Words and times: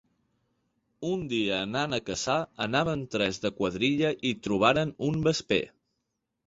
Un 1.09 1.25
dia 1.33 1.59
anant 1.65 1.93
a 1.97 2.01
caçar 2.07 2.39
anaven 2.67 3.05
tres 3.17 3.41
de 3.45 3.55
quadrilla 3.61 4.13
i 4.33 4.37
trobaren 4.49 4.97
un 5.11 5.25
vesper. 5.31 5.67